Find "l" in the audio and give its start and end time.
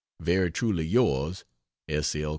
2.15-2.29